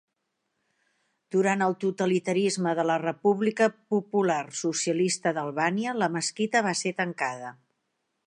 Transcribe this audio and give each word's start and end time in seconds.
Durant 1.35 1.63
el 1.65 1.75
totalitarisme 1.83 2.73
de 2.79 2.85
la 2.91 2.95
República 3.03 3.67
Popular 3.95 4.39
Socialista 4.61 5.35
d'Albània, 5.39 5.93
la 6.05 6.09
mesquita 6.17 6.65
va 6.69 6.77
ser 6.83 6.95
tancada. 7.03 7.53